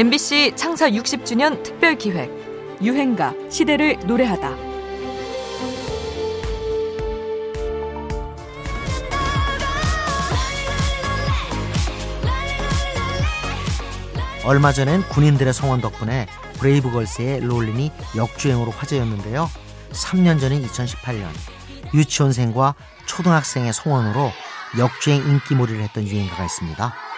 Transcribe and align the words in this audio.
MBC 0.00 0.54
창사 0.56 0.88
60주년 0.88 1.62
특별 1.62 1.94
기획 1.94 2.30
유행가 2.80 3.34
시대를 3.50 3.98
노래하다. 4.06 4.56
얼마 14.46 14.72
전엔 14.72 15.02
군인들의 15.02 15.52
성원 15.52 15.82
덕분에 15.82 16.26
브레이브걸스의 16.60 17.40
롤린이 17.40 17.92
역주행으로 18.16 18.70
화제였는데요. 18.70 19.50
3년 19.90 20.40
전인 20.40 20.66
2018년 20.66 21.28
유치원생과 21.92 22.74
초등학생의 23.04 23.74
성원으로 23.74 24.30
역주행 24.78 25.18
인기몰이를 25.28 25.82
했던 25.82 26.08
유행가가 26.08 26.42
있습니다. 26.46 27.09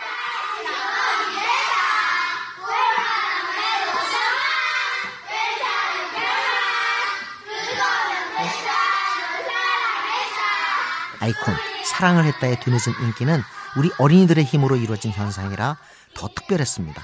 아이콘 11.23 11.55
사랑을 11.85 12.25
했다의 12.25 12.59
뒤늦은 12.59 12.95
인기는 13.01 13.43
우리 13.77 13.93
어린이들의 14.01 14.43
힘으로 14.43 14.75
이루어진 14.75 15.13
현상이라 15.13 15.79
더 16.17 16.29
특별했습니다. 16.35 17.01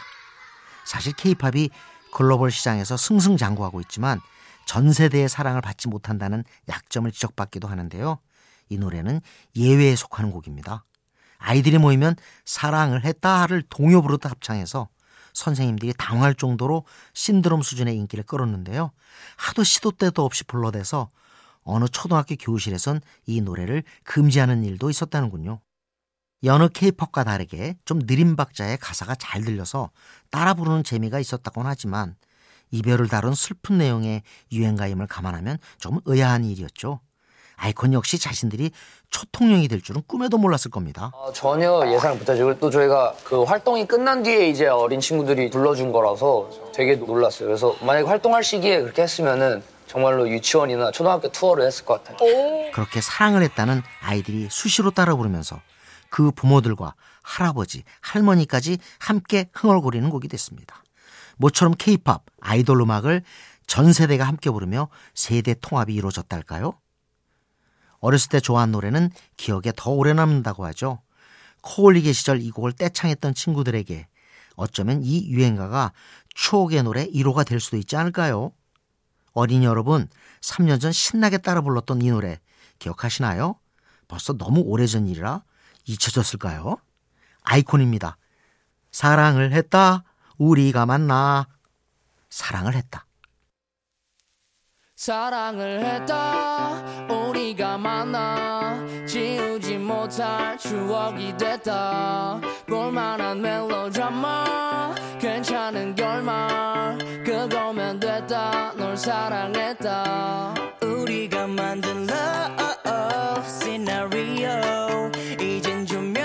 사실 0.84 1.12
케이팝이 1.12 1.70
글로벌 2.12 2.50
시장에서 2.50 2.96
승승장구하고 2.96 3.80
있지만 3.82 4.20
전 4.66 4.92
세대의 4.92 5.28
사랑을 5.28 5.60
받지 5.60 5.86
못한다는 5.86 6.42
약점을 6.68 7.08
지적받기도 7.12 7.68
하는데요. 7.68 8.18
이 8.70 8.76
노래는 8.76 9.20
예외에 9.54 9.94
속하는 9.94 10.32
곡입니다. 10.32 10.84
아이들이 11.38 11.78
모이면 11.78 12.16
사랑을 12.44 13.04
했다를 13.04 13.62
동요 13.70 14.02
부르듯 14.02 14.28
합창해서 14.28 14.88
선생님들이 15.32 15.94
당할 15.96 16.34
정도로 16.34 16.84
신드롬 17.14 17.62
수준의 17.62 17.94
인기를 17.94 18.24
끌었는데요. 18.24 18.90
하도 19.36 19.62
시도 19.62 19.92
때도 19.92 20.24
없이 20.24 20.42
불러대서 20.42 21.08
어느 21.68 21.84
초등학교 21.86 22.34
교실에선 22.34 23.00
이 23.26 23.42
노래를 23.42 23.82
금지하는 24.04 24.64
일도 24.64 24.88
있었다는군요. 24.88 25.60
여느 26.44 26.68
케이팝과 26.68 27.24
다르게 27.24 27.76
좀 27.84 28.00
느린 28.00 28.36
박자의 28.36 28.78
가사가 28.78 29.16
잘 29.16 29.42
들려서 29.42 29.90
따라 30.30 30.54
부르는 30.54 30.82
재미가 30.82 31.18
있었다곤 31.18 31.66
하지만 31.66 32.16
이별을 32.70 33.08
다룬 33.08 33.34
슬픈 33.34 33.78
내용의 33.78 34.22
유행가임을 34.50 35.08
감안하면 35.08 35.58
좀 35.78 36.00
의아한 36.06 36.44
일이었죠. 36.44 37.00
아이콘 37.56 37.92
역시 37.92 38.18
자신들이 38.18 38.70
초통령이 39.10 39.68
될 39.68 39.82
줄은 39.82 40.02
꿈에도 40.06 40.38
몰랐을 40.38 40.70
겁니다. 40.70 41.10
어, 41.12 41.32
전혀 41.32 41.82
예상 41.92 42.16
못하죠. 42.16 42.56
또 42.58 42.70
저희가 42.70 43.14
그 43.24 43.42
활동이 43.42 43.86
끝난 43.86 44.22
뒤에 44.22 44.48
이제 44.48 44.68
어린 44.68 45.00
친구들이 45.00 45.50
불러준 45.50 45.92
거라서 45.92 46.48
되게 46.72 46.94
놀랐어요. 46.94 47.48
그래서 47.48 47.76
만약에 47.82 48.06
활동할 48.06 48.44
시기에 48.44 48.80
그렇게 48.82 49.02
했으면은 49.02 49.62
정말로 49.88 50.28
유치원이나 50.28 50.90
초등학교 50.92 51.32
투어를 51.32 51.66
했을 51.66 51.84
것 51.84 52.04
같아요. 52.04 52.70
그렇게 52.72 53.00
사랑을 53.00 53.42
했다는 53.42 53.82
아이들이 54.02 54.48
수시로 54.50 54.90
따라 54.90 55.16
부르면서 55.16 55.60
그 56.10 56.30
부모들과 56.30 56.94
할아버지, 57.22 57.82
할머니까지 58.00 58.78
함께 58.98 59.50
흥얼거리는 59.52 60.08
곡이 60.10 60.28
됐습니다. 60.28 60.82
모처럼 61.36 61.74
케이팝, 61.76 62.24
아이돌 62.40 62.80
음악을 62.80 63.22
전 63.66 63.92
세대가 63.92 64.24
함께 64.24 64.50
부르며 64.50 64.88
세대 65.14 65.54
통합이 65.54 65.94
이루어졌달까요? 65.94 66.78
어렸을 68.00 68.28
때 68.30 68.40
좋아한 68.40 68.72
노래는 68.72 69.10
기억에 69.36 69.72
더 69.76 69.90
오래 69.90 70.12
남는다고 70.12 70.64
하죠. 70.66 71.00
코올리게 71.62 72.12
시절 72.12 72.40
이 72.40 72.50
곡을 72.50 72.72
떼창했던 72.72 73.34
친구들에게 73.34 74.06
어쩌면 74.56 75.02
이 75.02 75.28
유행가가 75.28 75.92
추억의 76.34 76.82
노래 76.82 77.06
1호가 77.06 77.46
될 77.46 77.60
수도 77.60 77.76
있지 77.76 77.96
않을까요? 77.96 78.52
어린이 79.32 79.64
여러분, 79.64 80.08
3년 80.40 80.80
전 80.80 80.92
신나게 80.92 81.38
따라 81.38 81.60
불렀던 81.60 82.02
이 82.02 82.10
노래 82.10 82.40
기억하시나요? 82.78 83.56
벌써 84.06 84.32
너무 84.36 84.60
오래전 84.60 85.06
일이라 85.06 85.42
잊혀졌을까요? 85.84 86.76
아이콘입니다. 87.42 88.16
사랑을 88.90 89.52
했다. 89.52 90.04
우리가 90.38 90.86
만나. 90.86 91.46
사랑을 92.30 92.74
했다. 92.74 93.06
사랑을 94.98 95.84
했다. 95.84 96.82
우리가 97.08 97.78
만나 97.78 98.84
지우지 99.06 99.78
못할 99.78 100.58
추억이 100.58 101.36
됐다. 101.36 102.40
볼만한 102.66 103.40
멜로드라마 103.40 104.96
괜찮은 105.20 105.94
결말 105.94 106.98
그거면 107.24 108.00
됐다. 108.00 108.72
널 108.76 108.96
사랑했다. 108.96 110.54
우리가 110.82 111.46
만든 111.46 112.08
love 112.10 113.44
scenario 113.44 115.12
이젠 115.40 115.86
조명이 115.86 116.18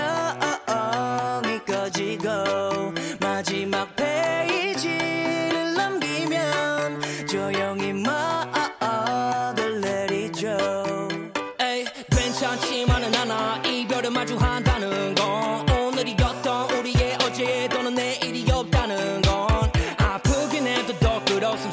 꺼지고 1.64 2.28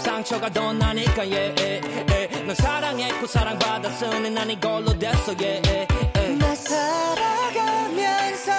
상처가 0.02 0.50
더 0.50 0.74
나니까 0.74 1.22
yeah, 1.22 1.54
yeah, 1.62 1.80
yeah. 2.10 2.44
넌 2.46 2.56
사랑했고 2.56 3.28
사랑받았으니 3.28 4.32
난 4.32 4.50
이걸로 4.50 4.98
됐어 4.98 5.36
yeah, 5.40 5.62
yeah, 5.70 5.86
yeah. 6.16 6.38
나 6.40 6.56
살아가면서 6.56 8.52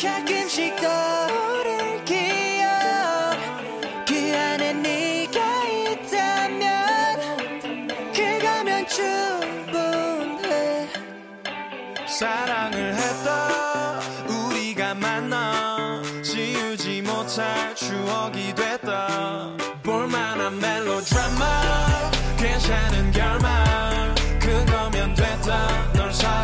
가끔씩 0.00 0.76
떠오를 0.76 2.04
기억 2.04 2.70
그 4.06 4.14
안에 4.36 4.74
네가 4.74 5.64
있다면 5.64 6.68
그거면 8.14 8.86
충분해 8.86 10.86
사랑을 12.06 12.94
했다 12.94 13.98
우리가 14.28 14.94
만나 14.94 16.00
지우지 16.22 17.02
못할 17.02 17.74
추억이 17.74 18.54
됐다 18.54 19.50
볼만한 19.86 20.58
멜로드라마. 20.58 22.10
괜찮은 22.36 23.12
결말. 23.12 24.14
그거면 24.40 25.14
됐다. 25.14 25.92
널 25.92 26.12
사 26.12 26.35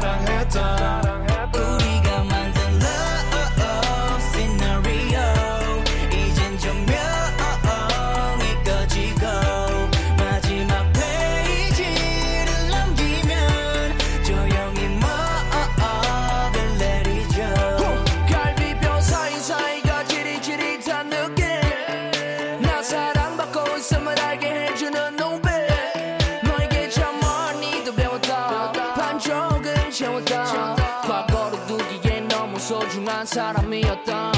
소중한 33.22 33.26
사람이었다 33.26 34.32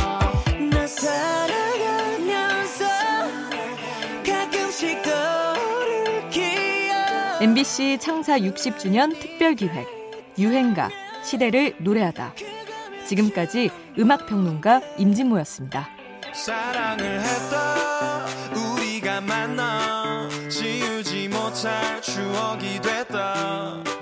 나 0.71 0.87
살아가면서 0.87 2.85
가끔씩 4.25 5.03
떠오를 5.03 6.29
기억 6.31 7.43
MBC 7.43 7.99
창사 8.01 8.39
60주년 8.39 9.19
특별 9.19 9.55
기획 9.55 9.87
유행가 10.39 10.91
시대를 11.23 11.77
노래하다. 11.79 12.35
지금까지 13.07 13.71
음악 13.99 14.27
평론가 14.27 14.81
임진모였습니다. 14.99 15.89
사랑을 16.33 17.21
했다 17.21 18.27
우리가 18.55 19.21
만나 19.21 20.29
지우지 20.51 21.29
못할 21.29 22.03
추억이 22.03 22.81
됐다 22.81 23.94